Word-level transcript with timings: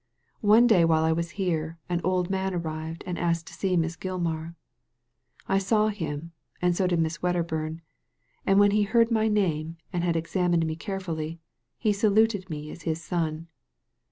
One 0.41 0.65
day 0.65 0.83
while 0.83 1.03
I 1.03 1.11
was 1.11 1.29
here, 1.37 1.77
an 1.87 2.01
old 2.03 2.31
man 2.31 2.55
arrived 2.55 3.03
and 3.05 3.19
asked 3.19 3.45
to 3.45 3.53
see 3.53 3.77
Miss 3.77 3.95
Gilmar. 3.95 4.55
I 5.47 5.59
saw 5.59 5.89
him, 5.89 6.31
and 6.59 6.75
so 6.75 6.87
did 6.87 6.97
Miss 6.97 7.19
Wedderbum; 7.21 7.81
and 8.43 8.59
when 8.59 8.71
he 8.71 8.81
heard 8.81 9.11
my 9.11 9.27
name, 9.27 9.77
and 9.93 10.03
had 10.03 10.15
examined 10.15 10.65
me 10.65 10.75
carefully, 10.75 11.39
he 11.77 11.93
saluted 11.93 12.49
me 12.49 12.71
as 12.71 12.81
his 12.81 12.99
son. 12.99 13.47